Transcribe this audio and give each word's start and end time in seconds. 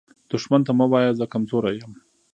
دښمن 0.29 0.61
ته 0.67 0.71
مه 0.79 0.85
وایه 0.91 1.11
“زه 1.19 1.25
کمزوری 1.33 1.73
یم” 1.81 1.93